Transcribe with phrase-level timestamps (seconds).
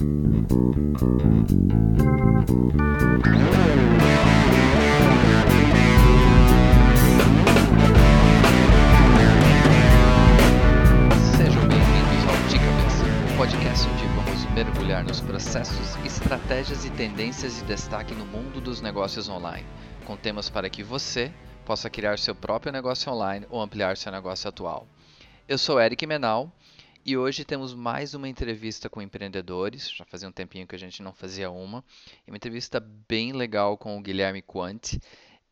[0.00, 0.08] Sejam
[11.68, 17.64] bem-vindos ao De Cabeça, o podcast onde vamos mergulhar nos processos, estratégias e tendências de
[17.64, 19.66] destaque no mundo dos negócios online,
[20.06, 21.30] com temas para que você
[21.66, 24.86] possa criar seu próprio negócio online ou ampliar seu negócio atual.
[25.46, 26.50] Eu sou Eric Menal
[27.04, 29.90] e hoje temos mais uma entrevista com empreendedores.
[29.90, 31.82] Já fazia um tempinho que a gente não fazia uma.
[32.26, 34.98] E uma entrevista bem legal com o Guilherme Quant.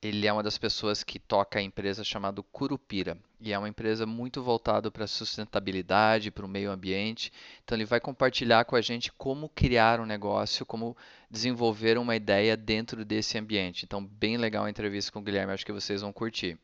[0.00, 3.18] Ele é uma das pessoas que toca a empresa chamada Curupira.
[3.40, 7.32] E é uma empresa muito voltada para a sustentabilidade, para o meio ambiente.
[7.64, 10.96] Então ele vai compartilhar com a gente como criar um negócio, como
[11.30, 13.84] desenvolver uma ideia dentro desse ambiente.
[13.84, 16.58] Então, bem legal a entrevista com o Guilherme, acho que vocês vão curtir.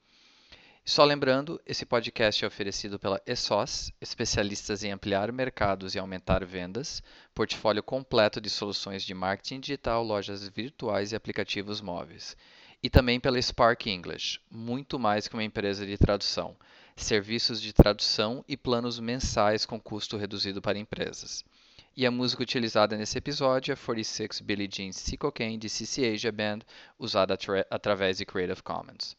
[0.87, 7.03] Só lembrando, esse podcast é oferecido pela ESOS, especialistas em ampliar mercados e aumentar vendas,
[7.35, 12.37] portfólio completo de soluções de marketing digital, lojas virtuais e aplicativos móveis.
[12.83, 16.55] E também pela Spark English, muito mais que uma empresa de tradução,
[16.95, 21.43] serviços de tradução e planos mensais com custo reduzido para empresas.
[21.97, 26.59] E a música utilizada nesse episódio é 46 Billie Jean Cocaine de CC Asia Band,
[26.99, 29.17] usada atra através de Creative Commons.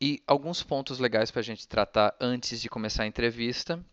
[0.00, 3.84] E alguns pontos legais para a gente tratar antes de começar a entrevista.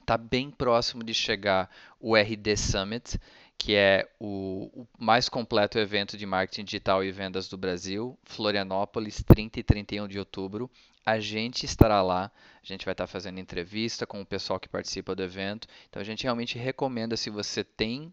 [0.00, 1.68] Está bem próximo de chegar
[1.98, 3.18] o RD Summit,
[3.58, 9.22] que é o, o, mais completo evento de marketing digital e vendas do Brasil, Florianópolis,
[9.22, 10.70] 30 e 31 de outubro.
[11.04, 12.30] A gente estará lá,
[12.62, 15.66] a gente vai estar fazendo entrevista com o pessoal que participa do evento.
[15.88, 18.12] Então a gente realmente recomenda se você tem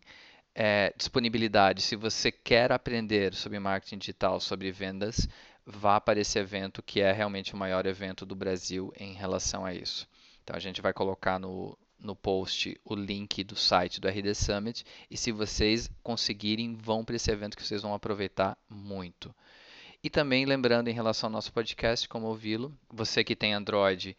[0.56, 5.28] é, disponibilidade, se você quer aprender sobre marketing digital, sobre vendas,
[5.72, 9.74] vá para esse evento, que é realmente o maior evento do Brasil em relação a
[9.74, 10.08] isso.
[10.44, 14.84] Então a gente vai colocar no, no post o link do site do RD Summit
[15.12, 19.34] e se vocês conseguirem, vão para esse evento que vocês vão aproveitar muito.
[20.04, 24.18] E também lembrando em relação ao nosso podcast, como ouvi-lo, você que tem Android,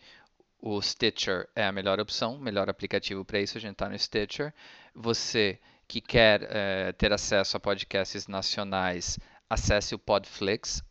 [0.61, 4.53] o Stitcher é a melhor opção, melhor aplicativo para isso, a gente está no Stitcher.
[4.95, 5.59] Você
[5.89, 10.85] que quer é, ter acesso a podcasts nacionais, acesse o Podflix,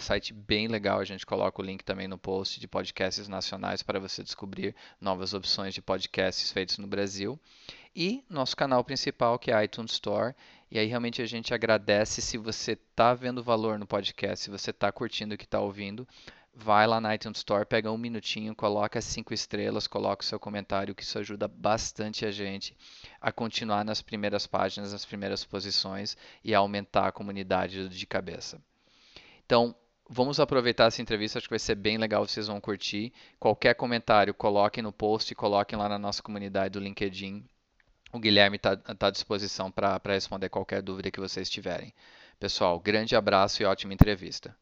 [0.00, 0.98] site bem legal.
[0.98, 5.34] A gente coloca o link também no post de podcasts nacionais para você descobrir novas
[5.34, 7.38] opções de podcasts feitos no Brasil.
[7.94, 10.34] E nosso canal principal, que é a iTunes Store.
[10.70, 14.70] E aí realmente a gente agradece se você está vendo valor no podcast, se você
[14.70, 16.08] está curtindo o que está ouvindo.
[16.54, 20.94] Vai lá na iTunes Store, pega um minutinho, coloca cinco estrelas, coloca o seu comentário,
[20.94, 22.76] que isso ajuda bastante a gente
[23.20, 28.60] a continuar nas primeiras páginas, nas primeiras posições e a aumentar a comunidade de cabeça.
[29.44, 29.74] Então,
[30.08, 33.12] vamos aproveitar essa entrevista, acho que vai ser bem legal, vocês vão curtir.
[33.38, 37.44] Qualquer comentário, coloquem no post, coloquem lá na nossa comunidade do LinkedIn.
[38.12, 41.94] O Guilherme está tá à disposição para responder qualquer dúvida que vocês tiverem.
[42.38, 44.54] Pessoal, grande abraço e ótima entrevista.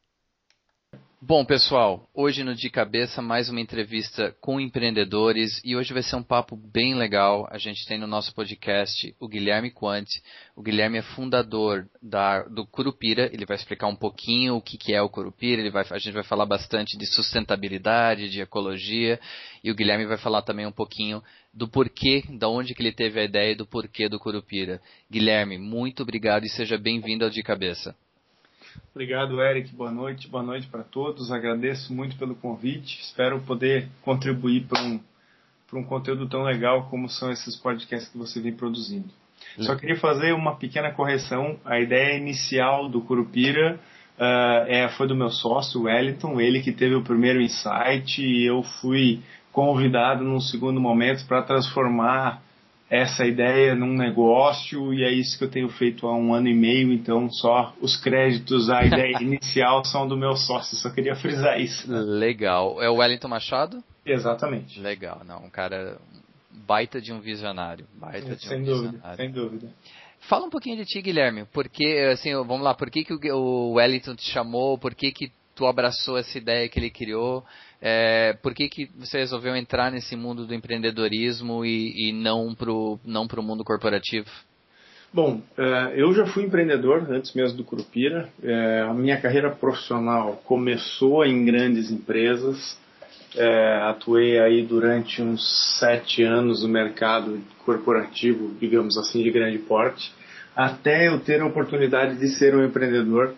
[1.22, 6.16] Bom, pessoal, hoje no De Cabeça mais uma entrevista com empreendedores e hoje vai ser
[6.16, 7.47] um papo bem legal.
[7.50, 10.08] A gente tem no nosso podcast o Guilherme Quant.
[10.56, 13.28] O Guilherme é fundador da, do Curupira.
[13.34, 15.60] Ele vai explicar um pouquinho o que, que é o Curupira.
[15.60, 19.20] Ele vai, a gente vai falar bastante de sustentabilidade, de ecologia
[19.62, 23.20] e o Guilherme vai falar também um pouquinho do porquê, da onde que ele teve
[23.20, 24.81] a ideia e do porquê do Curupira.
[25.10, 27.94] Guilherme, muito obrigado e seja bem-vindo ao De Cabeça.
[28.94, 29.74] Obrigado, Eric.
[29.74, 30.28] Boa noite.
[30.28, 31.30] Boa noite para todos.
[31.30, 33.00] Agradeço muito pelo convite.
[33.00, 35.00] Espero poder contribuir para um,
[35.72, 39.08] um conteúdo tão legal como são esses podcasts que você vem produzindo.
[39.58, 41.58] Só queria fazer uma pequena correção.
[41.64, 43.78] A ideia inicial do Curupira
[44.19, 48.62] uh, é, foi do meu sócio, Wellington, ele que teve o primeiro insight e eu
[48.62, 49.20] fui
[49.52, 52.42] convidado num segundo momento para transformar
[52.90, 56.54] essa ideia num negócio e é isso que eu tenho feito há um ano e
[56.54, 61.60] meio, então só os créditos à ideia inicial são do meu sócio, só queria frisar
[61.60, 61.86] isso.
[61.88, 62.82] Legal.
[62.82, 63.82] É o Wellington Machado?
[64.04, 64.80] Exatamente.
[64.80, 65.98] Legal, não, um cara
[66.66, 69.16] baita de um visionário, baita de sem um dúvida, visionário.
[69.16, 69.68] Sem dúvida.
[70.28, 74.16] Fala um pouquinho de ti, Guilherme, porque, assim, vamos lá, por que, que o Wellington
[74.16, 77.44] te chamou, por que, que tu abraçou essa ideia que ele criou,
[77.81, 82.71] é, por que, que você resolveu entrar nesse mundo do empreendedorismo e, e não para
[82.71, 84.29] o não pro mundo corporativo?
[85.12, 85.43] Bom,
[85.97, 88.29] eu já fui empreendedor antes mesmo do Curupira.
[88.88, 92.79] A minha carreira profissional começou em grandes empresas.
[93.88, 100.12] Atuei aí durante uns sete anos no mercado corporativo, digamos assim, de grande porte,
[100.55, 103.35] até eu ter a oportunidade de ser um empreendedor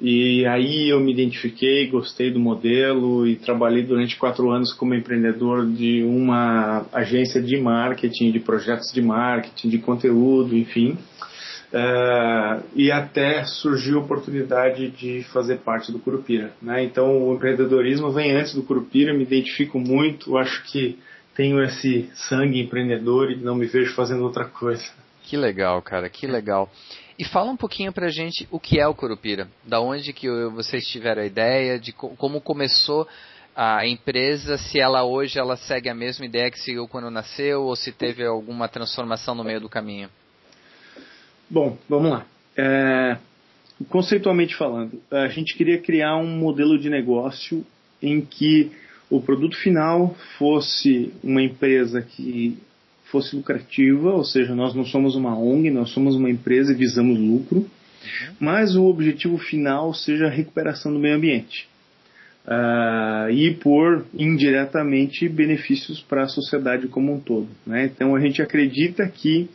[0.00, 5.66] E aí eu me identifiquei, gostei do modelo e trabalhei durante quatro anos como empreendedor
[5.66, 10.96] de uma agência de marketing, de projetos de marketing, de conteúdo, enfim.
[11.72, 16.52] Uh, e até surgiu a oportunidade de fazer parte do Curupira.
[16.62, 16.84] Né?
[16.84, 20.96] Então o empreendedorismo vem antes do Curupira, me identifico muito, acho que
[21.34, 24.84] tenho esse sangue empreendedor e não me vejo fazendo outra coisa.
[25.28, 26.70] Que legal, cara, que legal.
[27.18, 29.46] E fala um pouquinho pra gente o que é o Curupira.
[29.62, 33.06] Da onde que vocês tiveram a ideia, de como começou
[33.54, 37.76] a empresa, se ela hoje ela segue a mesma ideia que seguiu quando nasceu ou
[37.76, 40.08] se teve alguma transformação no meio do caminho.
[41.50, 42.24] Bom, vamos lá.
[42.56, 43.18] É,
[43.90, 47.66] conceitualmente falando, a gente queria criar um modelo de negócio
[48.00, 48.72] em que
[49.10, 52.56] o produto final fosse uma empresa que
[53.10, 57.18] fosse lucrativa, ou seja, nós não somos uma ONG, nós somos uma empresa e visamos
[57.18, 58.34] lucro, uhum.
[58.38, 61.68] mas o objetivo final seja a recuperação do meio ambiente.
[62.46, 67.48] Uh, e por indiretamente benefícios para a sociedade como um todo.
[67.66, 67.84] Né?
[67.84, 69.50] Então a gente acredita que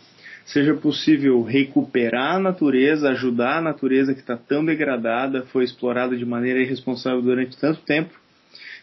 [0.45, 6.25] seja possível recuperar a natureza, ajudar a natureza que está tão degradada, foi explorada de
[6.25, 8.13] maneira irresponsável durante tanto tempo.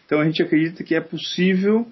[0.05, 1.87] Então a gente acredita que é possível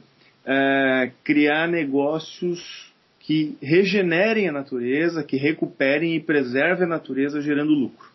[0.45, 2.89] é, criar negócios
[3.19, 8.09] que regenerem a natureza, que recuperem e preservem a natureza gerando lucro.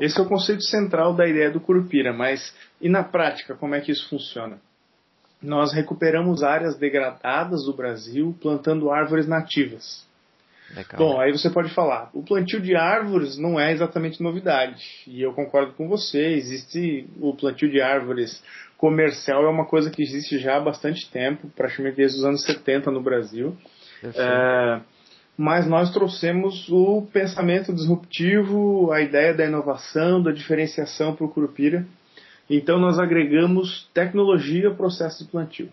[0.00, 3.80] Esse é o conceito central da ideia do Curupira, mas e na prática como é
[3.80, 4.58] que isso funciona?
[5.42, 10.03] Nós recuperamos áreas degradadas do Brasil plantando árvores nativas.
[10.70, 10.96] Legal.
[10.96, 15.32] Bom, aí você pode falar, o plantio de árvores não é exatamente novidade, e eu
[15.32, 18.42] concordo com você, existe o plantio de árvores
[18.76, 22.90] comercial é uma coisa que existe já há bastante tempo, praticamente desde os anos 70
[22.90, 23.56] no Brasil.
[24.02, 24.80] É,
[25.36, 31.86] mas nós trouxemos o pensamento disruptivo, a ideia da inovação, da diferenciação para o Curupira.
[32.48, 35.70] Então nós agregamos tecnologia ao processo de plantio.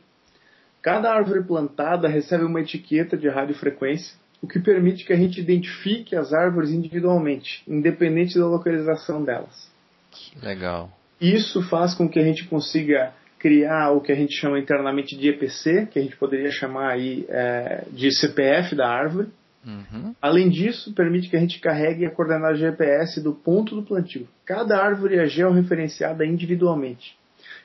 [0.82, 6.16] Cada árvore plantada recebe uma etiqueta de radiofrequência, o que permite que a gente identifique
[6.16, 9.70] as árvores individualmente, independente da localização delas.
[10.42, 10.92] Legal.
[11.20, 15.30] Isso faz com que a gente consiga criar o que a gente chama internamente de
[15.30, 19.30] EPC, que a gente poderia chamar aí é, de CPF da árvore.
[19.66, 20.16] Uhum.
[20.20, 24.28] Além disso, permite que a gente carregue a coordenada GPS do ponto do plantio.
[24.46, 27.16] Cada árvore é georreferenciada individualmente.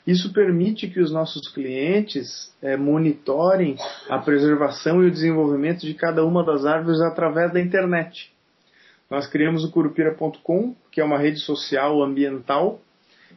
[0.07, 3.77] Isso permite que os nossos clientes é, monitorem
[4.09, 8.31] a preservação e o desenvolvimento de cada uma das árvores através da internet.
[9.11, 12.81] Nós criamos o curupira.com, que é uma rede social ambiental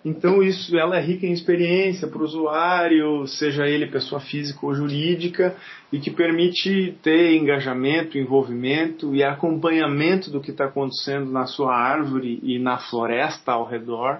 [0.03, 4.73] então isso, ela é rica em experiência para o usuário, seja ele pessoa física ou
[4.73, 5.55] jurídica,
[5.91, 12.39] e que permite ter engajamento, envolvimento e acompanhamento do que está acontecendo na sua árvore
[12.41, 14.19] e na floresta ao redor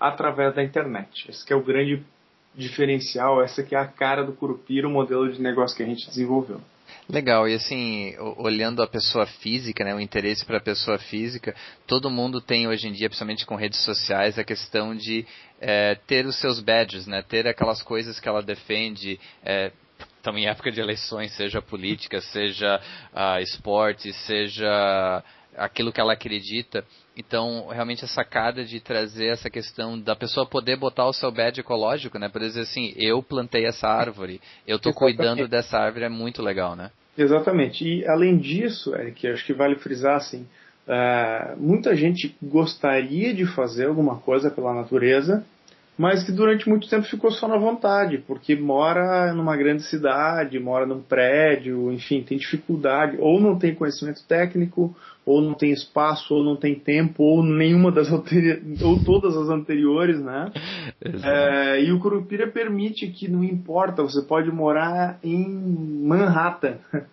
[0.00, 1.28] através da internet.
[1.28, 2.02] Esse é o grande
[2.54, 6.06] diferencial, essa que é a cara do Curupira, o modelo de negócio que a gente
[6.08, 6.60] desenvolveu.
[7.08, 11.54] Legal, e assim, olhando a pessoa física, né, o interesse para a pessoa física,
[11.86, 15.26] todo mundo tem hoje em dia, principalmente com redes sociais, a questão de
[15.60, 19.72] é, ter os seus badges, né, ter aquelas coisas que ela defende, é,
[20.16, 22.80] estamos em época de eleições, seja política, seja
[23.12, 25.22] uh, esporte, seja
[25.56, 26.84] aquilo que ela acredita.
[27.20, 31.60] Então, realmente a sacada de trazer essa questão da pessoa poder botar o seu badge
[31.60, 32.30] ecológico, né?
[32.30, 36.74] Por dizer assim, eu plantei essa árvore, eu estou cuidando dessa árvore, é muito legal,
[36.74, 36.90] né?
[37.18, 37.84] Exatamente.
[37.86, 40.46] E além disso, Eric, acho que vale frisar assim,
[40.88, 45.44] uh, muita gente gostaria de fazer alguma coisa pela natureza,
[46.00, 50.86] mas que durante muito tempo ficou só na vontade, porque mora numa grande cidade, mora
[50.86, 56.42] num prédio, enfim, tem dificuldade, ou não tem conhecimento técnico, ou não tem espaço, ou
[56.42, 58.08] não tem tempo, ou nenhuma das
[58.82, 60.50] ou todas as anteriores, né?
[61.22, 65.46] É, e o Curupira permite que não importa, você pode morar em
[66.02, 66.78] Manhattan.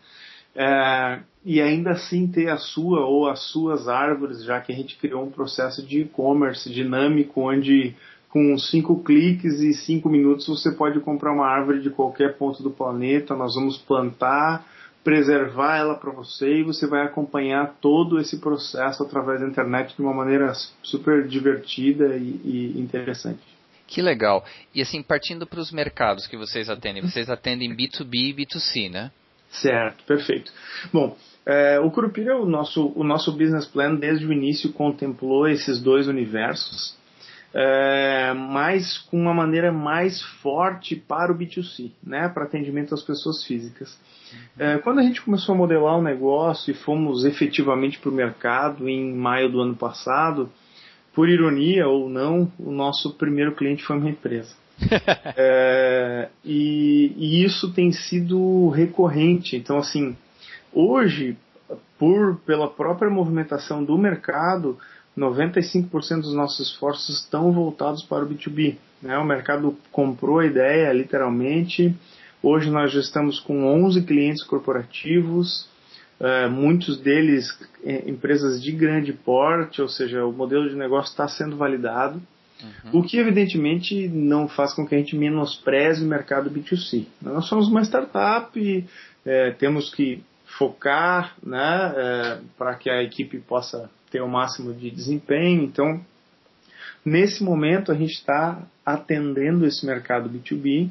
[0.59, 4.97] É, e ainda assim ter a sua ou as suas árvores, já que a gente
[4.97, 7.95] criou um processo de e-commerce dinâmico onde
[8.29, 12.69] com cinco cliques e cinco minutos você pode comprar uma árvore de qualquer ponto do
[12.69, 13.35] planeta.
[13.35, 14.65] Nós vamos plantar,
[15.03, 20.01] preservar ela para você e você vai acompanhar todo esse processo através da internet de
[20.01, 20.53] uma maneira
[20.83, 23.39] super divertida e, e interessante.
[23.87, 24.43] Que legal.
[24.75, 29.11] E assim, partindo para os mercados que vocês atendem, vocês atendem B2B e B2C, né?
[29.49, 30.51] Certo, perfeito.
[30.91, 31.15] Bom,
[31.45, 36.09] é, o Curupira, o nosso, o nosso business plan, desde o início contemplou esses dois
[36.09, 36.97] universos
[37.59, 43.43] é, mas com uma maneira mais forte para o B2C, né, para atendimento às pessoas
[43.45, 43.97] físicas.
[44.59, 48.87] É, quando a gente começou a modelar o negócio e fomos efetivamente para o mercado
[48.87, 50.51] em maio do ano passado,
[51.15, 54.53] por ironia ou não, o nosso primeiro cliente foi uma empresa.
[55.35, 59.55] é, e, e, isso tem sido recorrente.
[59.55, 60.15] Então, assim,
[60.71, 61.35] hoje,
[61.97, 64.77] por pela própria movimentação do mercado,
[65.17, 68.75] 95% dos nossos esforços estão voltados para o B2B.
[69.01, 69.17] Né?
[69.17, 71.95] O mercado comprou a ideia, literalmente.
[72.41, 75.67] Hoje nós já estamos com 11 clientes corporativos,
[76.19, 77.47] uh, muitos deles
[77.83, 82.21] é, empresas de grande porte, ou seja, o modelo de negócio está sendo validado.
[82.61, 82.99] Uhum.
[82.99, 87.05] O que evidentemente não faz com que a gente menospreze o mercado B2C.
[87.21, 88.85] Nós somos uma startup,
[89.25, 90.23] é, temos que
[90.57, 95.63] focar né, é, para que a equipe possa ter o máximo de desempenho.
[95.63, 95.99] Então,
[97.05, 100.89] nesse momento, a gente está atendendo esse mercado B2B.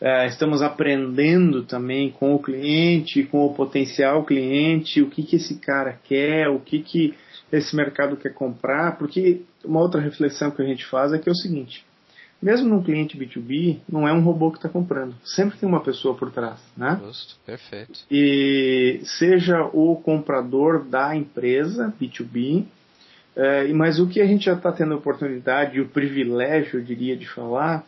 [0.00, 5.58] É, estamos aprendendo também com o cliente, com o potencial cliente, o que, que esse
[5.58, 7.14] cara quer, o que, que
[7.50, 11.32] esse mercado quer comprar, porque uma outra reflexão que a gente faz é que é
[11.32, 11.84] o seguinte:
[12.40, 15.14] mesmo num cliente B2B, não é um robô que está comprando.
[15.24, 17.00] Sempre tem uma pessoa por trás, né?
[17.04, 18.00] Justo, perfeito.
[18.10, 22.64] E seja o comprador da empresa B2B,
[23.34, 26.84] é, mas o que a gente já está tendo a oportunidade e o privilégio, eu
[26.84, 27.84] diria, de falar,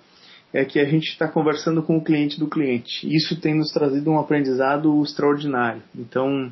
[0.53, 3.07] é que a gente está conversando com o cliente do cliente.
[3.15, 5.83] Isso tem nos trazido um aprendizado extraordinário.
[5.95, 6.51] Então,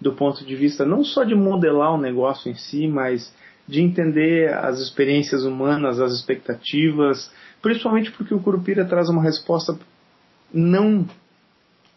[0.00, 3.32] do ponto de vista não só de modelar o negócio em si, mas
[3.66, 7.30] de entender as experiências humanas, as expectativas,
[7.60, 9.78] principalmente porque o Curupira traz uma resposta
[10.52, 11.06] não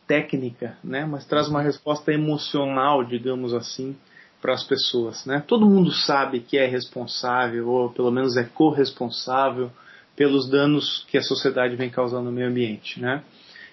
[0.08, 3.96] técnica, né, mas traz uma resposta emocional, digamos assim,
[4.42, 5.44] para as pessoas, né?
[5.46, 9.70] Todo mundo sabe que é responsável ou pelo menos é corresponsável
[10.16, 13.22] pelos danos que a sociedade vem causando no meio ambiente, né?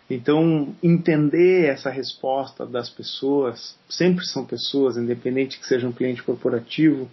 [0.08, 7.08] Então, entender essa resposta das pessoas, sempre são pessoas, independente que seja um cliente corporativo,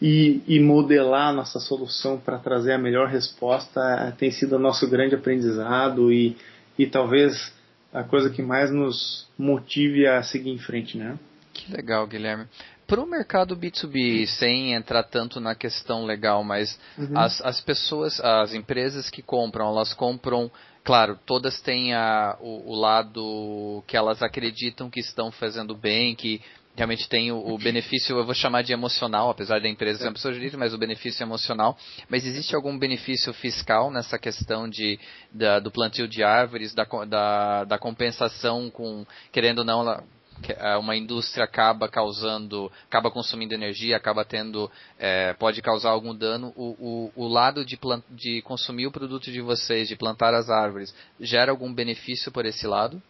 [0.00, 4.88] e, e modelar nossa solução para trazer a melhor resposta eh, tem sido o nosso
[4.88, 6.36] grande aprendizado e,
[6.78, 7.52] e talvez
[7.92, 11.18] a coisa que mais nos motive a seguir em frente, né?
[11.52, 12.46] Que legal, Guilherme.
[12.86, 17.16] Para o mercado B2B, sem entrar tanto na questão legal, mas uhum.
[17.16, 20.50] as, as pessoas, as empresas que compram, elas compram,
[20.84, 26.42] claro, todas têm a, o, o lado que elas acreditam que estão fazendo bem, que
[26.74, 30.14] realmente tem o, o, benefício, eu vou chamar de emocional, apesar da empresa ser uma
[30.14, 31.76] pessoa jurídica, mas o benefício emocional.
[32.08, 34.98] Mas existe algum benefício fiscal nessa questão de,
[35.30, 40.02] da, do plantio de árvores, da, da, da compensação com, querendo ou não,
[40.48, 46.52] é, uma indústria acaba causando, acaba consumindo energia, acaba tendo, é, pode causar algum dano.
[46.56, 50.48] O, o, o lado de, plant, de consumir o produto de vocês, de plantar as
[50.48, 53.00] árvores, gera algum benefício por esse lado?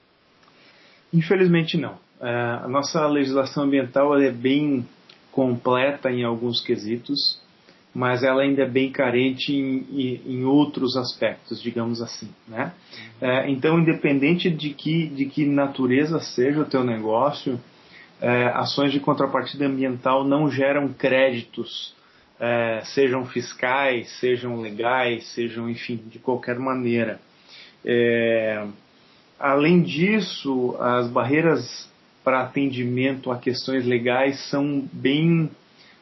[1.12, 1.98] Infelizmente não.
[2.22, 4.86] É, a nossa legislação ambiental é bem
[5.32, 7.42] completa em alguns quesitos,
[7.92, 12.30] mas ela ainda é bem carente em, em outros aspectos, digamos assim.
[12.46, 12.72] Né?
[13.20, 17.60] É, então, independente de que, de que natureza seja o teu negócio,
[18.20, 21.92] é, ações de contrapartida ambiental não geram créditos,
[22.38, 27.20] é, sejam fiscais, sejam legais, sejam, enfim, de qualquer maneira.
[27.84, 28.64] É,
[29.40, 31.91] além disso, as barreiras
[32.24, 35.50] para atendimento a questões legais são bem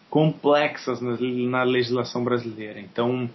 [0.09, 1.17] complexas na,
[1.49, 2.81] na legislação brasileira.
[2.81, 3.31] Então,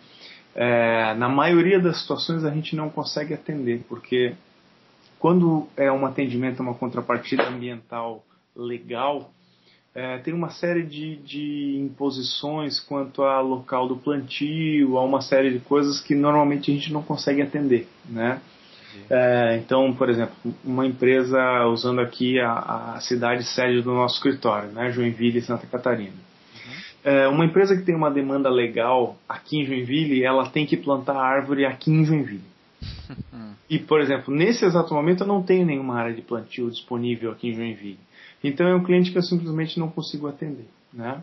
[0.54, 4.34] é, na maioria das situações a gente não consegue atender, porque
[5.20, 8.24] quando é um atendimento, uma contrapartida ambiental
[8.56, 9.32] legal,
[9.94, 15.52] é, tem uma série de, de imposições quanto a local do plantio, a uma série
[15.52, 18.42] de coisas que normalmente a gente não consegue atender, né?
[19.10, 24.70] É, então, por exemplo, uma empresa usando aqui a, a, cidade sede do nosso escritório,
[24.70, 26.12] né, Joinville, Santa Catarina.
[26.14, 27.12] Uhum.
[27.12, 31.18] É, uma empresa que tem uma demanda legal aqui em Joinville, ela tem que plantar
[31.18, 32.44] árvore aqui em Joinville.
[33.10, 33.54] Uhum.
[33.68, 37.50] E, por exemplo, nesse exato momento eu não tenho nenhuma área de plantio disponível aqui
[37.50, 38.00] em Joinville.
[38.44, 40.68] Então é um cliente que eu simplesmente não consigo atender.
[40.94, 41.20] Né?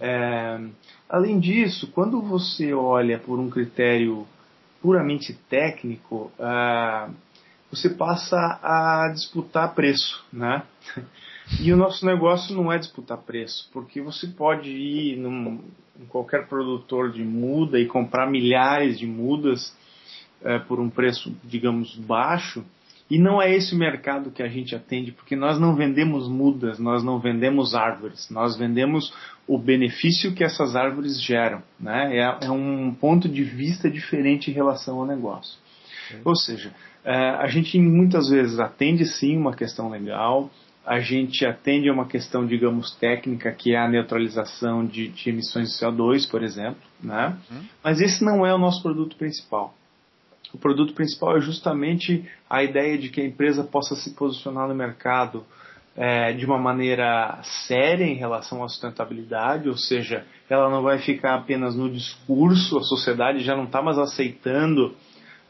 [0.00, 0.60] É,
[1.08, 4.26] além disso, quando você olha por um critério
[4.80, 7.12] puramente técnico, uh,
[7.70, 10.62] você passa a disputar preço, né?
[11.62, 15.64] E o nosso negócio não é disputar preço, porque você pode ir num,
[15.98, 19.74] em qualquer produtor de muda e comprar milhares de mudas
[20.42, 22.62] uh, por um preço, digamos, baixo,
[23.10, 26.78] e não é esse o mercado que a gente atende, porque nós não vendemos mudas,
[26.78, 29.12] nós não vendemos árvores, nós vendemos
[29.46, 31.62] o benefício que essas árvores geram.
[31.80, 32.18] Né?
[32.18, 35.58] É, é um ponto de vista diferente em relação ao negócio.
[36.24, 36.72] Ou seja,
[37.04, 40.50] é, a gente muitas vezes atende sim uma questão legal,
[40.84, 45.68] a gente atende a uma questão, digamos, técnica, que é a neutralização de, de emissões
[45.68, 47.36] de CO2, por exemplo, né?
[47.50, 47.60] Uhum.
[47.84, 49.74] Mas esse não é o nosso produto principal.
[50.52, 54.74] O produto principal é justamente a ideia de que a empresa possa se posicionar no
[54.74, 55.44] mercado
[55.96, 61.34] é, de uma maneira séria em relação à sustentabilidade, ou seja, ela não vai ficar
[61.34, 64.94] apenas no discurso, a sociedade já não está mais aceitando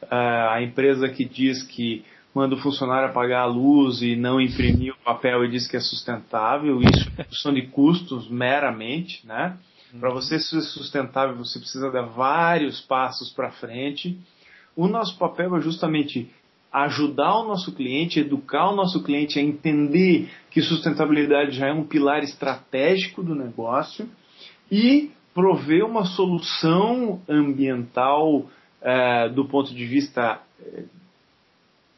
[0.05, 2.03] uh, a empresa que diz que
[2.35, 5.81] manda o funcionário apagar a luz e não imprimir o papel e diz que é
[5.81, 9.57] sustentável, isso é questão de custos meramente, né?
[9.99, 14.19] Para você ser sustentável, você precisa dar vários passos para frente.
[14.79, 16.31] O nosso papel é justamente
[16.73, 21.83] ajudar o nosso cliente, educar o nosso cliente a entender que sustentabilidade já é um
[21.83, 24.09] pilar estratégico do negócio
[24.71, 28.47] e prover uma solução ambiental
[28.81, 30.85] é, do ponto de vista é,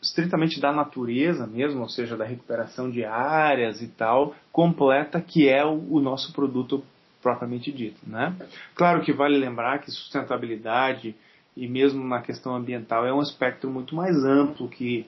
[0.01, 5.63] estritamente da natureza mesmo, ou seja, da recuperação de áreas e tal, completa, que é
[5.63, 6.83] o, o nosso produto
[7.21, 8.01] propriamente dito.
[8.07, 8.35] Né?
[8.75, 11.15] Claro que vale lembrar que sustentabilidade
[11.57, 15.07] e mesmo na questão ambiental é um espectro muito mais amplo que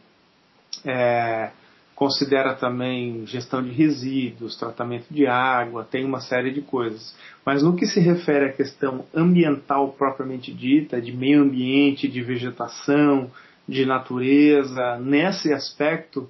[0.84, 1.50] é,
[1.94, 7.14] considera também gestão de resíduos, tratamento de água, tem uma série de coisas.
[7.44, 13.30] Mas no que se refere à questão ambiental propriamente dita, de meio ambiente, de vegetação,
[13.68, 16.28] de natureza, nesse aspecto,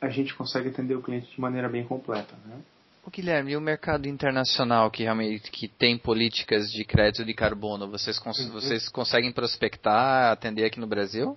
[0.00, 2.34] a gente consegue atender o cliente de maneira bem completa.
[2.44, 2.56] Né?
[3.04, 7.90] O Guilherme, e o mercado internacional que realmente que tem políticas de crédito de carbono,
[7.90, 8.52] vocês, cons uhum.
[8.52, 11.36] vocês conseguem prospectar, atender aqui no Brasil?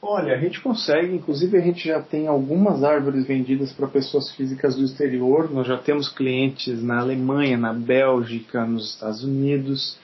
[0.00, 4.76] Olha, a gente consegue, inclusive a gente já tem algumas árvores vendidas para pessoas físicas
[4.76, 5.50] do exterior.
[5.50, 9.98] Nós já temos clientes na Alemanha, na Bélgica, nos Estados Unidos.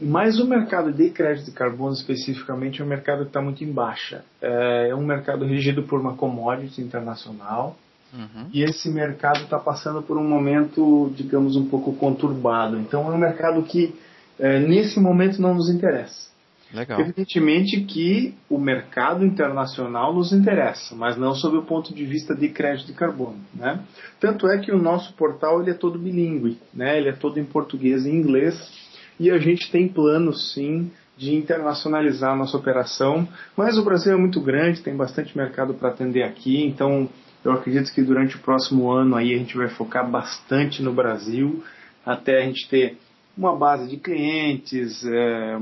[0.00, 3.70] Mas o mercado de crédito de carbono especificamente é um mercado que está muito em
[3.70, 4.24] baixa.
[4.40, 7.76] É, é um mercado regido por uma commodity internacional.
[8.12, 8.46] Uhum.
[8.52, 12.78] E esse mercado está passando por um momento, digamos, um pouco conturbado.
[12.78, 13.94] Então é um mercado que,
[14.38, 16.28] é, nesse momento, não nos interessa.
[16.72, 17.00] Legal.
[17.00, 22.48] Evidentemente que o mercado internacional nos interessa, mas não sob o ponto de vista de
[22.50, 23.38] crédito de carbono.
[23.54, 23.80] Né?
[24.20, 26.98] Tanto é que o nosso portal ele é todo bilíngue, né?
[26.98, 28.70] ele é todo em português e inglês
[29.18, 34.16] e a gente tem planos sim de internacionalizar a nossa operação, mas o Brasil é
[34.16, 37.08] muito grande, tem bastante mercado para atender aqui, então
[37.44, 41.62] eu acredito que durante o próximo ano aí a gente vai focar bastante no Brasil,
[42.04, 42.98] até a gente ter
[43.36, 45.58] uma base de clientes é,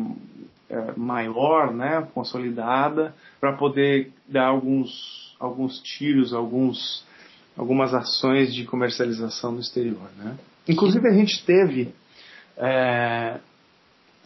[0.70, 7.04] é, maior, né, consolidada, para poder dar alguns, alguns tiros, alguns,
[7.56, 10.08] algumas ações de comercialização no exterior.
[10.16, 10.36] Né.
[10.66, 11.94] Inclusive a gente teve
[12.56, 13.38] é,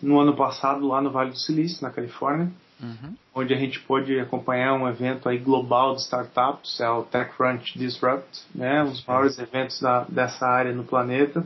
[0.00, 2.50] no ano passado lá no Vale do Silício, na Califórnia,
[2.82, 3.14] uhum.
[3.34, 8.42] onde a gente pôde acompanhar um evento aí global de startups, é o TechCrunch Disrupt,
[8.54, 11.44] né, os maiores eventos da, dessa área no planeta.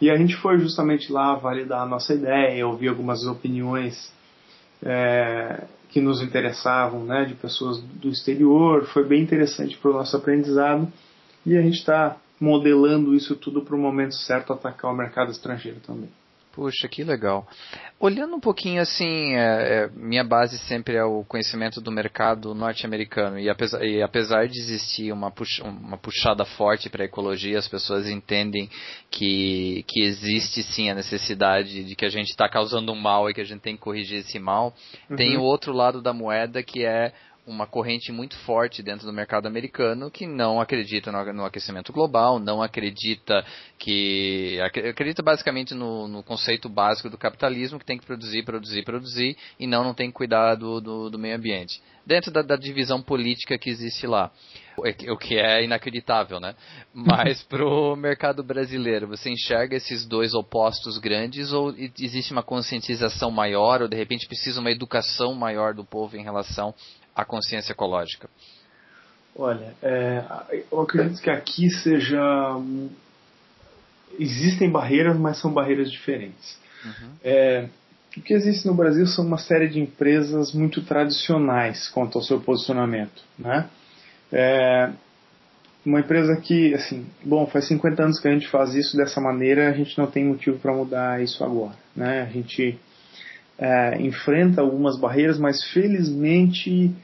[0.00, 4.12] E a gente foi justamente lá validar a nossa ideia, ouvir algumas opiniões
[4.82, 8.84] é, que nos interessavam, né, de pessoas do exterior.
[8.86, 10.92] Foi bem interessante para o nosso aprendizado
[11.46, 15.78] e a gente está modelando isso tudo para o momento certo atacar o mercado estrangeiro
[15.80, 16.10] também.
[16.54, 17.48] Puxa, que legal.
[17.98, 23.40] Olhando um pouquinho assim, é, é, minha base sempre é o conhecimento do mercado norte-americano
[23.40, 27.66] e apesar, e apesar de existir uma, puxa, uma puxada forte para a ecologia, as
[27.66, 28.70] pessoas entendem
[29.10, 33.34] que, que existe sim a necessidade de que a gente está causando um mal e
[33.34, 34.72] que a gente tem que corrigir esse mal.
[35.10, 35.16] Uhum.
[35.16, 37.12] Tem o outro lado da moeda que é
[37.46, 42.62] uma corrente muito forte dentro do mercado americano que não acredita no, aquecimento global, não
[42.62, 43.44] acredita
[43.78, 44.58] que.
[44.62, 49.66] acredita basicamente no, no, conceito básico do capitalismo, que tem que produzir, produzir, produzir, e
[49.66, 51.82] não, não tem que cuidar do, do, do meio ambiente.
[52.06, 54.30] Dentro da, da, divisão política que existe lá.
[54.76, 56.56] O que é inacreditável, né?
[56.92, 63.30] Mas para o mercado brasileiro, você enxerga esses dois opostos grandes ou existe uma conscientização
[63.30, 66.74] maior ou de repente precisa uma educação maior do povo em relação
[67.14, 68.28] a consciência ecológica?
[69.36, 70.24] Olha, é,
[70.70, 72.20] eu acredito que aqui seja.
[74.18, 76.56] Existem barreiras, mas são barreiras diferentes.
[76.84, 77.10] Uhum.
[77.24, 77.68] É,
[78.16, 82.40] o que existe no Brasil são uma série de empresas muito tradicionais quanto ao seu
[82.40, 83.22] posicionamento.
[83.36, 83.68] Né?
[84.32, 84.90] É,
[85.84, 89.68] uma empresa que, assim, bom, faz 50 anos que a gente faz isso dessa maneira,
[89.68, 91.76] a gente não tem motivo para mudar isso agora.
[91.96, 92.22] Né?
[92.22, 92.78] A gente
[93.58, 96.94] é, enfrenta algumas barreiras, mas felizmente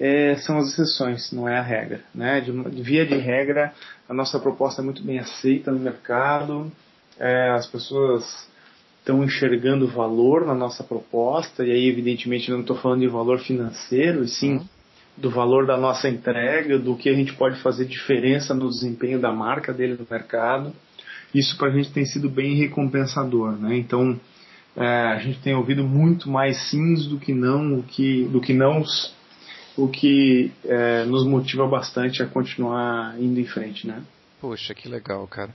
[0.00, 2.00] é, são as exceções, não é a regra.
[2.14, 2.40] Né?
[2.40, 3.72] De, de, via de regra,
[4.08, 6.70] a nossa proposta é muito bem aceita no mercado,
[7.18, 8.48] é, as pessoas
[9.00, 14.22] estão enxergando valor na nossa proposta, e aí, evidentemente, não estou falando de valor financeiro,
[14.22, 14.66] e sim uhum.
[15.16, 19.32] do valor da nossa entrega, do que a gente pode fazer diferença no desempenho da
[19.32, 20.72] marca dele no mercado.
[21.34, 23.76] Isso para a gente tem sido bem recompensador, né?
[23.76, 24.18] Então
[24.84, 28.84] a gente tem ouvido muito mais sims do que não, o que, do que não,
[29.76, 34.02] o que é, nos motiva bastante a continuar indo em frente, né?
[34.40, 35.52] Poxa, que legal, cara.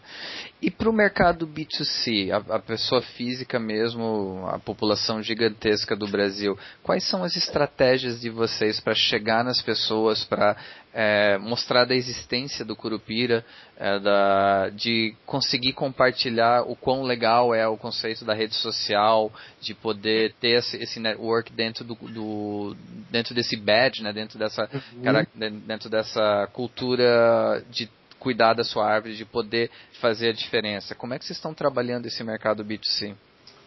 [0.62, 6.58] E para o mercado B2C, a, a, pessoa física mesmo, a população gigantesca do Brasil,
[6.82, 10.58] quais são as estratégias de vocês para chegar nas pessoas, para
[10.94, 13.46] é, mostrar da existência do Curupira,
[13.78, 19.74] é, da, de conseguir compartilhar o quão legal é o conceito da rede social, de
[19.74, 22.76] poder ter esse, esse network dentro do, do,
[23.10, 25.60] dentro desse badge, né, dentro dessa uhum.
[25.66, 27.90] dentro dessa cultura de
[28.24, 30.96] cuidar da sua árvore, de poder fazer a diferença.
[30.96, 33.14] Como é que vocês estão trabalhando esse mercado B2C?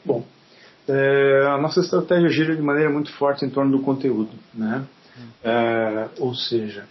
[0.02, 0.24] Bom,
[0.88, 4.86] é, a nossa estratégia gira de maneira muito forte em torno do conteúdo, né?
[5.18, 5.28] Hum.
[5.44, 6.86] É, ou seja,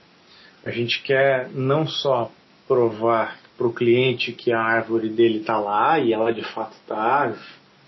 [0.64, 2.32] a gente quer não só
[2.68, 7.34] provar para o cliente que a árvore dele está lá e ela de fato está.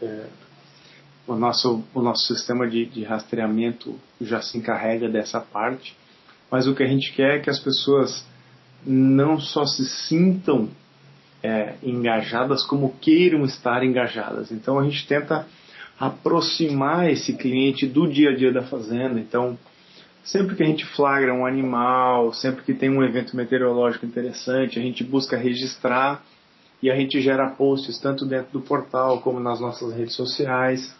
[0.01, 0.25] É,
[1.27, 5.95] o nosso, o nosso sistema de, de rastreamento já se encarrega dessa parte,
[6.49, 8.25] mas o que a gente quer é que as pessoas
[8.85, 10.69] não só se sintam
[11.43, 14.51] é, engajadas, como queiram estar engajadas.
[14.51, 15.45] Então a gente tenta
[15.99, 19.19] aproximar esse cliente do dia a dia da fazenda.
[19.19, 19.57] Então,
[20.23, 24.81] sempre que a gente flagra um animal, sempre que tem um evento meteorológico interessante, a
[24.81, 26.23] gente busca registrar
[26.81, 30.95] e a gente gera posts tanto dentro do portal como nas nossas redes sociais,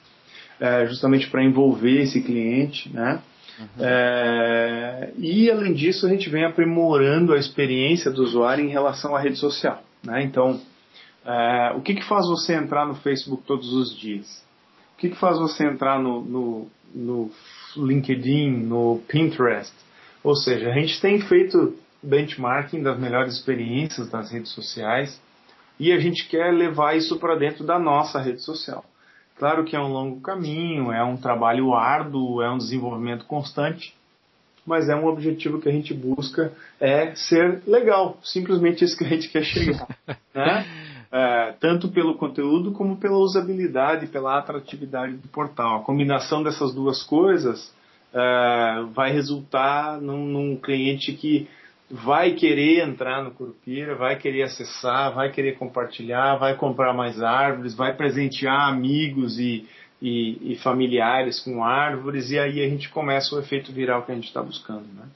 [0.60, 3.22] é, justamente para envolver esse cliente, né?
[3.60, 3.68] Uhum.
[3.80, 9.20] É, e além disso, a gente vem aprimorando a experiência do usuário em relação à
[9.20, 9.84] rede social.
[10.04, 10.24] Né?
[10.24, 10.62] Então,
[11.26, 14.46] é, o que, que faz você entrar no Facebook todos os dias?
[14.96, 17.32] O que, que faz você entrar no, no, no
[17.76, 19.74] LinkedIn, no Pinterest?
[20.24, 25.20] Ou seja, a gente tem feito benchmarking das melhores experiências das redes sociais
[25.80, 28.84] e a gente quer levar isso para dentro da nossa rede social.
[29.38, 33.94] Claro que é um longo caminho, é um trabalho árduo, é um desenvolvimento constante,
[34.66, 39.10] mas é um objetivo que a gente busca é ser legal, simplesmente isso que a
[39.10, 39.88] gente quer chegar,
[40.34, 40.66] né?
[41.10, 45.78] É, tanto pelo conteúdo como pela usabilidade, pela atratividade do portal.
[45.78, 47.74] A combinação dessas duas coisas
[48.14, 51.48] é, vai resultar num, num cliente que
[51.90, 57.76] vai querer entrar no Curupira, vai querer acessar, vai querer compartilhar, vai comprar mais árvores,
[57.76, 59.66] vai presentear amigos e,
[60.02, 64.16] e, e familiares com árvores, e aí a gente começa o efeito viral que a
[64.16, 64.86] gente está buscando.
[64.94, 65.08] Né?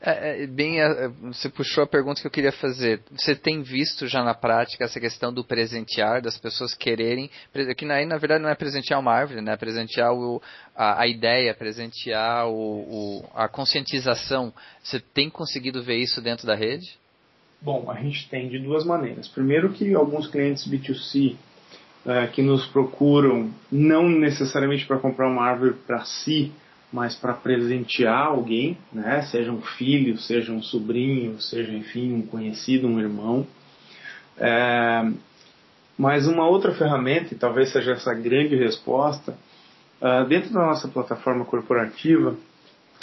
[0.00, 3.02] É, é, bem, é, você puxou a pergunta que eu queria fazer.
[3.12, 7.30] Você tem visto já na prática essa questão do presentear, das pessoas quererem,
[7.76, 9.52] que aí na verdade não é presentear uma árvore, né?
[9.52, 10.40] É presentear o,
[10.74, 12.54] a, a, ideia, presentear o,
[13.20, 14.52] o, a conscientização.
[14.82, 16.98] Você tem conseguido ver isso dentro da rede?
[17.60, 19.28] Bom, a gente tem de duas maneiras.
[19.28, 21.36] Primeiro que alguns clientes B2C
[22.06, 26.52] é, que nos procuram não necessariamente para comprar uma árvore para si,
[26.92, 29.22] mas para presentear alguém, né?
[29.22, 33.46] seja um filho, seja um sobrinho, seja enfim um conhecido, um irmão.
[34.36, 35.10] É,
[36.00, 39.36] mas uma outra ferramenta, e talvez seja essa grande resposta,
[40.00, 42.34] uh, dentro da nossa plataforma corporativa,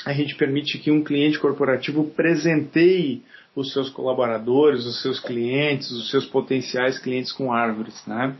[0.03, 3.21] a gente permite que um cliente corporativo presenteie
[3.55, 8.35] os seus colaboradores, os seus clientes, os seus potenciais clientes com árvores, né?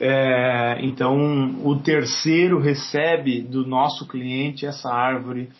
[0.00, 5.50] É, então, o terceiro recebe do nosso cliente essa árvore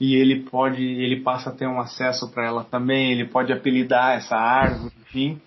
[0.00, 4.16] e ele pode, ele passa a ter um acesso para ela também, ele pode apelidar
[4.16, 5.40] essa árvore, enfim.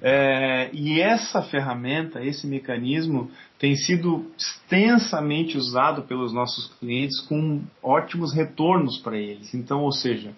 [0.00, 8.32] É, e essa ferramenta, esse mecanismo, tem sido extensamente usado pelos nossos clientes com ótimos
[8.32, 9.52] retornos para eles.
[9.54, 10.32] Então, ou seja,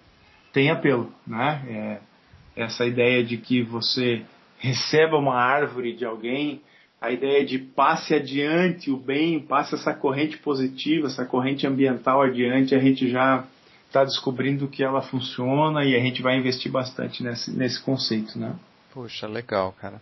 [0.51, 1.61] tem apelo, né?
[1.67, 4.23] É, essa ideia de que você
[4.57, 6.61] receba uma árvore de alguém
[7.05, 12.73] a ideia de passe adiante o bem, passe essa corrente positiva, essa corrente ambiental adiante,
[12.73, 13.45] a gente já
[13.87, 18.55] está descobrindo que ela funciona e a gente vai investir bastante nesse, nesse conceito, né?
[18.91, 20.01] Poxa, legal, cara.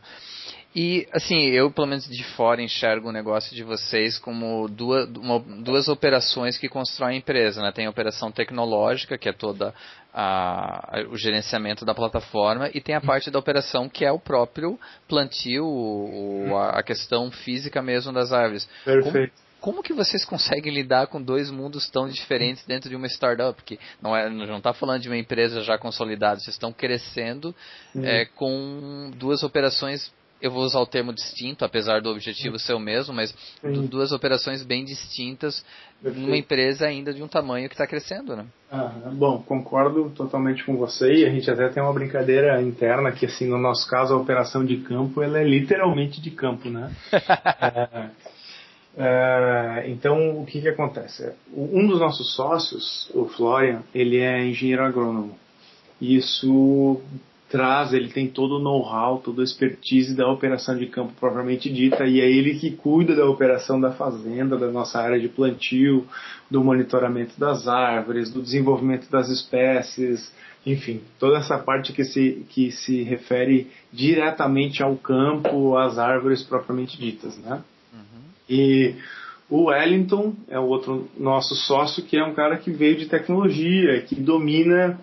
[0.76, 5.40] E, assim, eu, pelo menos de fora, enxergo o negócio de vocês como duas, uma,
[5.40, 7.62] duas operações que constroem a empresa.
[7.62, 7.72] Né?
[7.72, 9.74] Tem a operação tecnológica, que é toda
[10.12, 14.20] a, a, o gerenciamento da plataforma, e tem a parte da operação que é o
[14.20, 18.68] próprio plantio, o, a, a, questão física mesmo das árvores.
[18.84, 19.32] Perfeito.
[19.62, 23.56] Como, como que vocês conseguem lidar com dois mundos tão diferentes dentro de uma startup?
[23.56, 27.56] Porque não é, não está falando de uma empresa já consolidada, vocês estão crescendo
[27.96, 30.12] é, com duas operações
[30.44, 33.86] eu vou usar o termo distinto, apesar do objetivo ser o mesmo, mas Sim.
[33.86, 35.64] duas operações bem distintas
[36.02, 36.26] Perfeito.
[36.26, 38.46] numa empresa ainda de um tamanho que está crescendo, né?
[38.70, 43.26] Ah, bom, concordo totalmente com você e a gente até tem uma brincadeira interna que,
[43.26, 46.92] assim, no nosso caso, a operação de campo, ela é literalmente de campo, né?
[47.64, 48.10] é,
[48.98, 51.32] é, então, o que que acontece?
[51.56, 55.40] Um dos nossos sócios, o Florian, ele é engenheiro agrônomo.
[56.02, 57.02] Isso
[57.54, 62.04] traz, ele tem todo o know-how, toda a expertise da operação de campo propriamente dita,
[62.04, 66.04] e é ele que cuida da operação da fazenda, da nossa área de plantio,
[66.50, 70.34] do monitoramento das árvores, do desenvolvimento das espécies,
[70.66, 76.98] enfim, toda essa parte que se, que se refere diretamente ao campo, às árvores propriamente
[76.98, 77.62] ditas, né?
[77.94, 78.22] Uhum.
[78.50, 78.96] E
[79.48, 84.02] o Wellington é o outro nosso sócio, que é um cara que veio de tecnologia,
[84.02, 85.00] que domina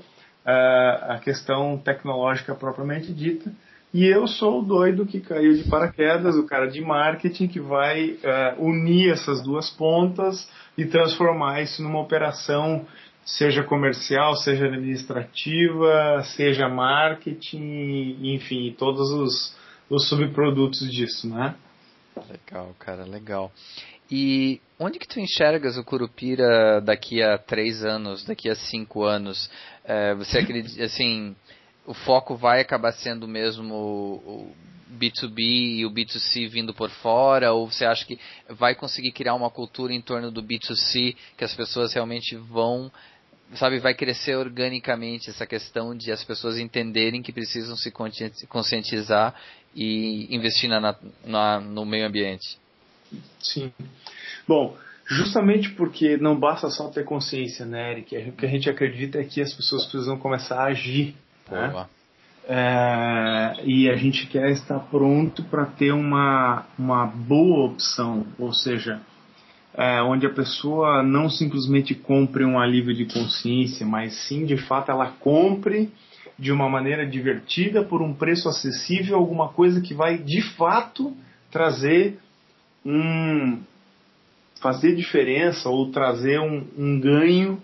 [0.50, 3.52] a questão tecnológica propriamente dita.
[3.92, 8.10] E eu sou o doido que caiu de paraquedas, o cara de marketing que vai
[8.10, 12.86] uh, unir essas duas pontas e transformar isso numa operação,
[13.24, 19.56] seja comercial, seja administrativa, seja marketing, enfim, todos os,
[19.90, 21.56] os subprodutos disso, né?
[22.28, 23.50] Legal, cara, legal.
[24.10, 29.48] E onde que tu enxergas o Curupira daqui a três anos, daqui a cinco anos?
[29.84, 31.36] É, você acredita, assim,
[31.86, 34.54] o foco vai acabar sendo mesmo o
[34.98, 37.52] B2B e o B2C vindo por fora?
[37.52, 38.18] Ou você acha que
[38.48, 42.90] vai conseguir criar uma cultura em torno do B2C que as pessoas realmente vão
[43.54, 47.92] sabe, vai crescer organicamente essa questão de as pessoas entenderem que precisam se
[48.48, 49.34] conscientizar
[49.74, 52.59] e investir na, na, no meio ambiente.
[53.40, 53.72] Sim.
[54.46, 58.16] Bom, justamente porque não basta só ter consciência, né, Eric?
[58.30, 61.14] O que a gente acredita é que as pessoas precisam começar a agir.
[61.50, 61.86] Né?
[62.48, 69.00] É, e a gente quer estar pronto para ter uma, uma boa opção, ou seja,
[69.74, 74.90] é, onde a pessoa não simplesmente compre um alívio de consciência, mas sim de fato
[74.90, 75.92] ela compre
[76.38, 81.14] de uma maneira divertida, por um preço acessível, alguma coisa que vai de fato
[81.50, 82.18] trazer
[82.84, 83.60] um
[84.60, 87.62] fazer diferença ou trazer um, um ganho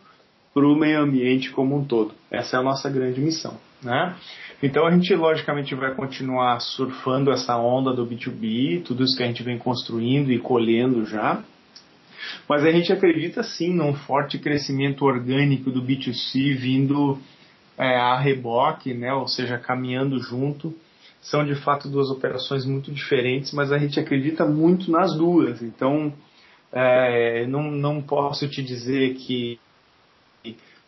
[0.54, 2.14] para o meio ambiente como um todo.
[2.30, 3.58] Essa é a nossa grande missão.
[3.82, 4.16] Né?
[4.62, 9.26] Então a gente logicamente vai continuar surfando essa onda do B2B, tudo isso que a
[9.26, 11.42] gente vem construindo e colhendo já.
[12.48, 17.18] Mas a gente acredita sim num forte crescimento orgânico do B2C vindo
[17.76, 19.12] é, a reboque, né?
[19.12, 20.74] ou seja, caminhando junto
[21.30, 25.60] são de fato duas operações muito diferentes, mas a gente acredita muito nas duas.
[25.60, 26.12] Então,
[26.72, 29.58] é, não, não posso te dizer que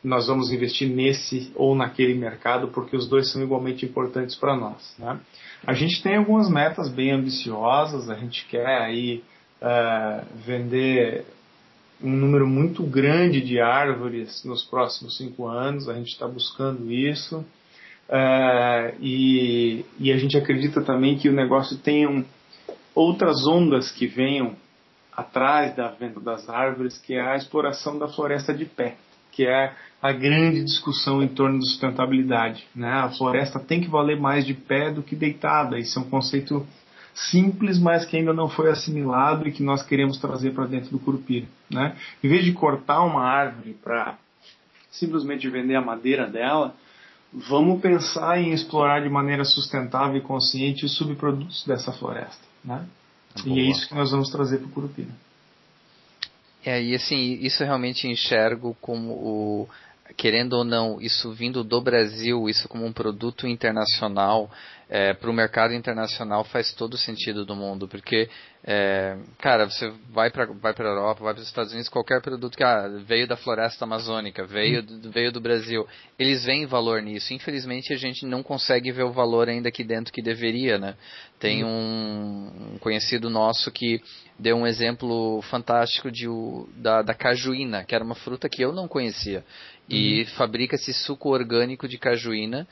[0.02, 4.94] nós vamos investir nesse ou naquele mercado, porque os dois são igualmente importantes para nós.
[4.96, 5.18] Né?
[5.66, 9.24] A gente tem algumas metas bem ambiciosas, a gente quer aí
[9.60, 11.26] é, vender
[12.00, 17.44] um número muito grande de árvores nos próximos cinco anos, a gente está buscando isso.
[18.08, 22.24] Uh, e, e, a gente acredita também que o negócio tenha
[22.94, 24.56] outras ondas que venham
[25.14, 28.96] atrás da venda das árvores, que é a exploração da floresta de pé,
[29.30, 32.66] que é a grande discussão em torno da sustentabilidade.
[32.74, 32.90] Né?
[32.90, 35.78] A floresta tem que valer mais de pé do que deitada.
[35.78, 36.66] Isso é um conceito
[37.12, 40.98] simples, mas que ainda não foi assimilado e que nós queremos trazer para dentro do
[40.98, 41.46] Curupira.
[41.68, 41.94] Né?
[42.22, 44.16] Em vez de cortar uma árvore para
[44.90, 46.74] simplesmente vender a madeira dela,
[47.32, 52.42] vamos pensar em explorar de maneira sustentável e consciente os subprodutos dessa floresta.
[52.64, 52.86] Né?
[53.44, 55.10] E é isso que nós vamos trazer para o Curupira.
[56.64, 59.68] É, e assim, isso realmente enxergo como o,
[60.16, 64.50] querendo ou não, isso vindo do Brasil, isso como um produto internacional,
[64.90, 68.28] é, para o mercado internacional faz todo o sentido do mundo, porque,
[68.64, 72.56] é, cara, você vai para vai a Europa, vai para os Estados Unidos, qualquer produto
[72.56, 75.86] que ah, veio da floresta amazônica, veio, do, veio do Brasil,
[76.18, 77.34] eles veem valor nisso.
[77.34, 80.94] Infelizmente, a gente não consegue ver o valor ainda aqui dentro que deveria, né?
[81.38, 84.00] Tem um, um conhecido nosso que
[84.38, 86.26] deu um exemplo fantástico de,
[86.76, 89.44] da, da cajuína, que era uma fruta que eu não conhecia.
[89.88, 90.26] E uhum.
[90.36, 92.68] fabrica-se suco orgânico de cajuína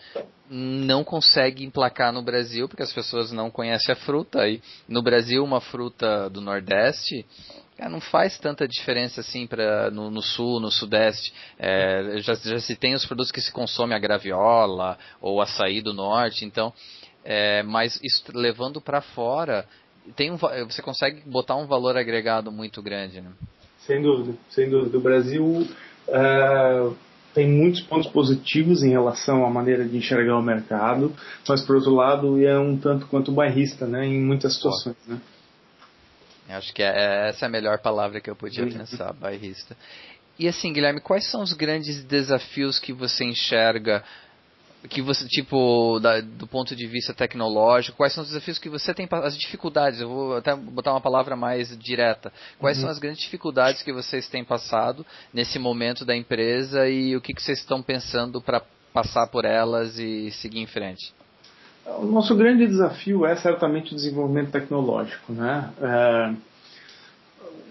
[0.48, 4.48] não consegue emplacar no Brasil, porque as pessoas não conhecem a fruta.
[4.48, 7.24] E no Brasil, uma fruta do Nordeste
[7.90, 11.32] não faz tanta diferença assim para no, no, sul, no sudeste.
[11.58, 15.92] É, já, já se tem os produtos que se consome a graviola ou açaí do
[15.92, 16.72] norte, então,
[17.24, 19.66] é, mas isso, levando para fora,
[20.14, 23.20] tem um, você consegue botar um valor agregado muito grande.
[23.20, 23.30] Né?
[23.80, 24.96] Sem dúvida, sem dúvida.
[24.96, 25.68] O Brasil
[26.08, 26.96] uh,
[27.34, 31.14] tem muitos pontos positivos em relação à maneira de enxergar o mercado,
[31.46, 35.20] mas por outro lado é um tanto quanto bairrista, né, em muitas situações, né.
[36.48, 38.70] Acho que é, é, essa é a melhor palavra que eu podia uhum.
[38.70, 39.76] pensar, bairrista.
[40.38, 44.04] E assim, Guilherme, quais são os grandes desafios que você enxerga
[44.88, 48.92] que você tipo da, do ponto de vista tecnológico quais são os desafios que você
[48.94, 52.82] tem as dificuldades eu vou até botar uma palavra mais direta quais uhum.
[52.82, 57.34] são as grandes dificuldades que vocês têm passado nesse momento da empresa e o que,
[57.34, 61.12] que vocês estão pensando para passar por elas e seguir em frente
[61.98, 65.70] o nosso grande desafio é certamente o desenvolvimento tecnológico, né?
[65.80, 66.34] É,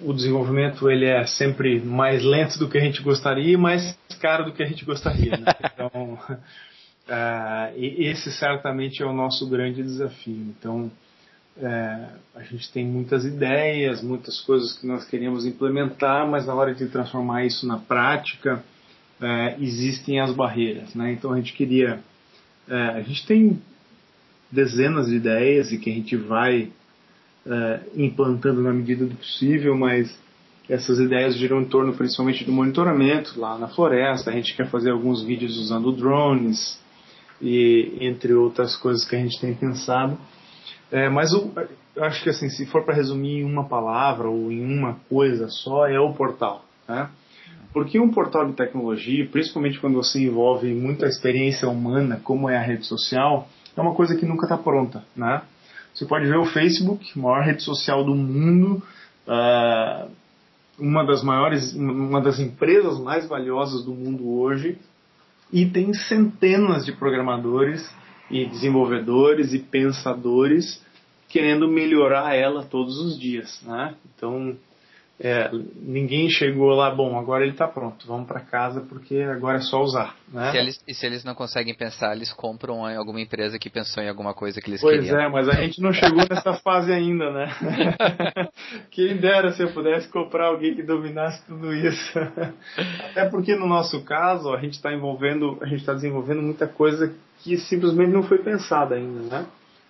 [0.02, 4.46] o desenvolvimento ele é sempre mais lento do que a gente gostaria e mais caro
[4.46, 5.38] do que a gente gostaria.
[5.38, 5.46] Né?
[5.74, 6.18] Então,
[7.08, 10.54] é, esse certamente é o nosso grande desafio.
[10.58, 10.92] Então,
[11.58, 16.74] é, a gente tem muitas ideias, muitas coisas que nós queríamos implementar, mas na hora
[16.74, 18.64] de transformar isso na prática,
[19.22, 20.94] é, existem as barreiras.
[20.96, 21.14] Né?
[21.14, 22.00] Então, a gente queria.
[22.68, 23.62] É, a gente tem
[24.52, 26.72] dezenas de ideias e que a gente vai
[27.96, 30.18] implantando na medida do possível, mas
[30.68, 34.32] essas ideias giram em torno principalmente do monitoramento lá na floresta.
[34.32, 36.80] A gente quer fazer alguns vídeos usando drones
[37.42, 40.18] e entre outras coisas que a gente tem pensado.
[40.92, 41.52] É, mas eu,
[41.96, 45.48] eu, acho que assim, se for para resumir em uma palavra ou em uma coisa
[45.50, 46.64] só, é o portal.
[46.88, 47.10] Né?
[47.74, 52.62] Porque um portal de tecnologia, principalmente quando você envolve muita experiência humana, como é a
[52.62, 55.42] rede social, é uma coisa que nunca está pronta, né?
[55.94, 58.84] Você pode ver o Facebook, maior rede social do mundo,
[59.28, 60.10] uh,
[60.78, 64.78] uma das maiores, uma das empresas mais valiosas do mundo hoje,
[65.56, 67.90] e tem centenas de programadores
[68.30, 70.84] e desenvolvedores e pensadores
[71.30, 73.96] querendo melhorar ela todos os dias, né?
[74.14, 74.58] Então
[75.18, 79.62] é, ninguém chegou lá, bom, agora ele está pronto, vamos para casa porque agora é
[79.62, 80.14] só usar.
[80.28, 80.52] Né?
[80.52, 84.04] Se eles, e se eles não conseguem pensar, eles compram em alguma empresa que pensou
[84.04, 85.16] em alguma coisa que eles pois queriam.
[85.16, 87.48] Pois é, mas a gente não chegou nessa fase ainda, né?
[88.92, 92.20] Quem dera se eu pudesse comprar alguém que dominasse tudo isso.
[93.10, 97.16] Até porque no nosso caso, a gente está envolvendo, a gente está desenvolvendo muita coisa
[97.40, 99.46] que simplesmente não foi pensada ainda, né?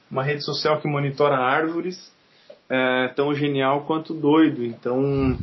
[0.09, 2.13] Uma rede social que monitora árvores
[2.69, 4.63] é, tão genial quanto doido.
[4.63, 5.37] Então,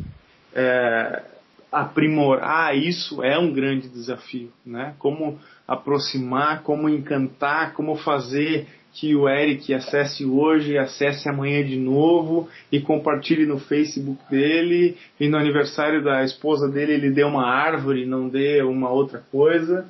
[0.55, 1.23] é,
[1.71, 4.95] aprimorar isso é um grande desafio, né?
[4.99, 12.49] Como aproximar, como encantar, como fazer que o Eric acesse hoje, acesse amanhã de novo
[12.71, 18.05] e compartilhe no Facebook dele e no aniversário da esposa dele ele dê uma árvore,
[18.05, 19.87] não dê uma outra coisa.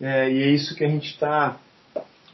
[0.00, 1.58] É, e é isso que a gente está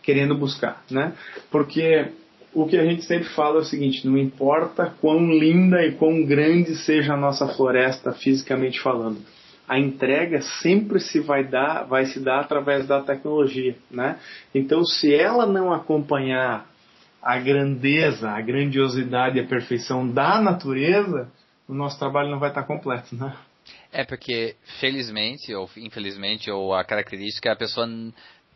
[0.03, 1.12] querendo buscar, né?
[1.51, 2.07] Porque
[2.55, 6.25] o que a gente sempre fala é o seguinte: não importa quão linda e quão
[6.25, 9.21] grande seja a nossa floresta fisicamente falando,
[9.69, 14.19] a entrega sempre se vai dar, vai se dar através da tecnologia, né?
[14.55, 16.71] Então, se ela não acompanhar
[17.23, 21.31] a grandeza, a grandiosidade e a perfeição da natureza,
[21.69, 23.35] o nosso trabalho não vai estar completo, né?
[23.93, 27.87] É porque, felizmente ou infelizmente, ou a característica, é a pessoa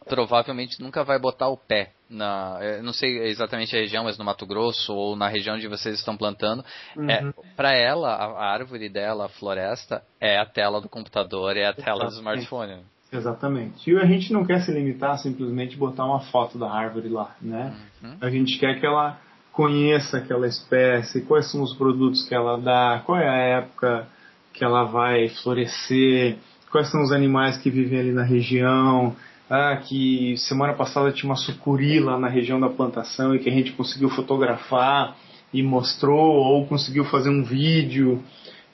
[0.09, 4.47] provavelmente nunca vai botar o pé na, não sei exatamente a região, mas no Mato
[4.47, 6.65] Grosso ou na região onde vocês estão plantando,
[6.97, 7.09] é, uhum.
[7.09, 11.73] é, para ela a, árvore dela, a floresta, é a tela do computador, é a
[11.73, 12.79] tela do smartphone.
[13.13, 13.91] Exatamente.
[13.91, 17.35] E a gente não quer se limitar a simplesmente botar uma foto da árvore lá,
[17.41, 17.75] né?
[18.03, 18.17] Uhum.
[18.21, 19.19] A gente quer que ela
[19.53, 24.07] conheça aquela espécie, quais são os produtos que ela dá, qual é a época
[24.53, 26.37] que ela vai florescer,
[26.71, 29.17] quais são os animais que vivem ali na região,
[29.49, 33.53] ah, que semana passada tinha uma sucuri lá na região da plantação e que a
[33.53, 35.17] gente conseguiu fotografar
[35.53, 38.23] e mostrou ou conseguiu fazer um vídeo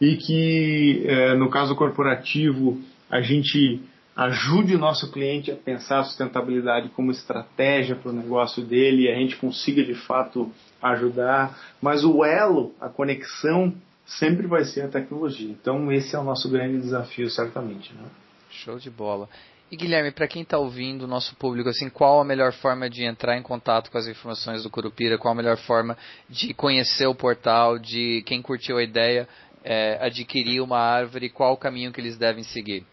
[0.00, 2.80] e que é, no caso corporativo
[3.10, 3.80] a gente
[4.16, 9.08] ajude o nosso cliente a pensar a sustentabilidade como estratégia para o negócio dele e
[9.08, 10.50] a gente consiga de fato
[10.82, 13.72] ajudar, mas o elo, a conexão
[14.04, 15.48] sempre vai ser a tecnologia.
[15.48, 18.04] Então esse é o nosso grande desafio certamente, né?
[18.50, 19.28] Show de bola.
[19.72, 23.38] E Guilherme, para quem está ouvindo, nosso público, assim, qual a melhor forma de entrar
[23.38, 25.16] em contato com as informações do Curupira?
[25.16, 25.96] Qual a melhor forma
[26.28, 27.78] de conhecer o portal?
[27.78, 29.26] De quem curtiu a ideia
[29.64, 31.30] é, adquirir uma árvore?
[31.30, 32.84] Qual o caminho que eles devem seguir?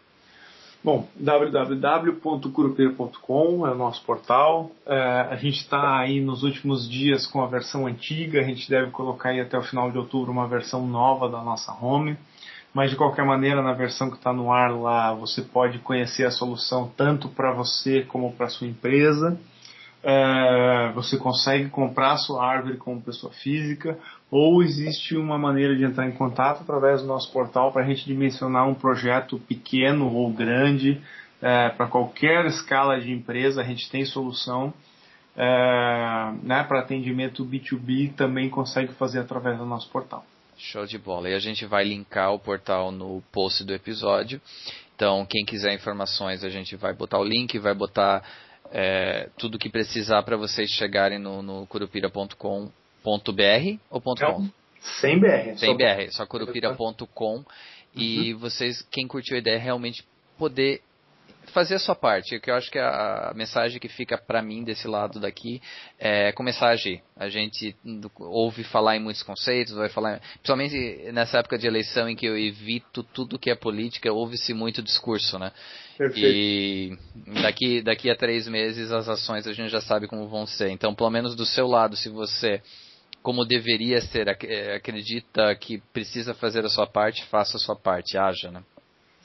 [0.81, 4.71] Bom, www.curupira.com é o nosso portal.
[4.85, 8.39] É, a gente está aí nos últimos dias com a versão antiga.
[8.39, 11.73] A gente deve colocar aí até o final de outubro uma versão nova da nossa
[11.73, 12.17] home
[12.73, 16.31] mas de qualquer maneira, na versão que está no ar lá, você pode conhecer a
[16.31, 19.39] solução tanto para você como para sua empresa.
[20.01, 23.97] É, você consegue comprar a sua árvore como pessoa física,
[24.31, 28.05] ou existe uma maneira de entrar em contato através do nosso portal para a gente
[28.05, 31.01] dimensionar um projeto pequeno ou grande
[31.41, 34.73] é, para qualquer escala de empresa, a gente tem solução.
[35.35, 40.25] É, né, para atendimento B2B também consegue fazer através do nosso portal.
[40.59, 41.29] Show de bola.
[41.29, 44.41] E a gente vai linkar o portal no post do episódio.
[44.95, 48.21] Então, quem quiser informações, a gente vai botar o link, vai botar
[48.71, 52.69] é, tudo que precisar para vocês chegarem no, no curupira.com.br
[53.89, 54.15] ou .com?
[54.19, 54.51] Não,
[54.81, 55.57] sem BR.
[55.57, 57.45] Sem só BR, só curupira.com.
[57.95, 58.39] E uhum.
[58.39, 60.03] vocês, quem curtiu a ideia, realmente
[60.37, 60.81] poder
[61.49, 62.39] fazer a sua parte.
[62.39, 65.61] Que eu acho que a, a mensagem que fica para mim desse lado daqui
[65.97, 67.01] é começar a agir.
[67.15, 67.75] A gente
[68.17, 72.37] ouve falar em muitos conceitos, vai falar, principalmente nessa época de eleição em que eu
[72.37, 75.51] evito tudo que é política, ouve-se muito discurso, né?
[75.97, 76.27] Perfeito.
[76.27, 76.97] E
[77.41, 80.69] daqui, daqui a três meses as ações a gente já sabe como vão ser.
[80.69, 82.61] Então, pelo menos do seu lado, se você
[83.21, 88.49] como deveria ser, acredita que precisa fazer a sua parte, faça a sua parte, haja,
[88.49, 88.63] né?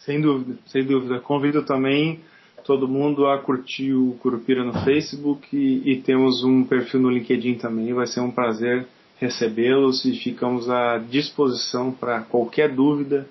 [0.04, 1.18] Sem dúvida, sem dúvida.
[1.20, 2.20] Convido também
[2.64, 7.54] todo mundo a curtir o Curupira no Facebook e, e temos um perfil no LinkedIn
[7.54, 7.92] também.
[7.92, 8.86] Vai ser um prazer
[9.18, 13.26] recebê-los e ficamos à disposição para qualquer dúvida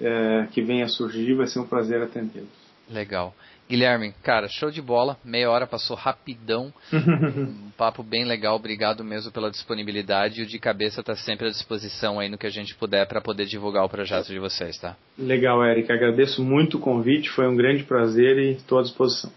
[0.00, 1.34] é, que venha a surgir.
[1.34, 2.48] Vai ser um prazer atendê-los.
[2.90, 3.34] Legal.
[3.70, 5.16] Guilherme, cara, show de bola.
[5.24, 6.74] Meia hora passou rapidão.
[6.92, 8.56] um papo bem legal.
[8.56, 10.40] Obrigado mesmo pela disponibilidade.
[10.40, 13.20] E o de cabeça está sempre à disposição aí no que a gente puder para
[13.20, 14.96] poder divulgar o projeto de vocês, tá?
[15.16, 15.92] Legal, Eric.
[15.92, 17.30] Agradeço muito o convite.
[17.30, 19.30] Foi um grande prazer e estou à disposição.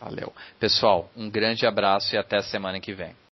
[0.00, 0.32] Valeu.
[0.60, 3.16] Pessoal, um grande abraço e até a semana que vem.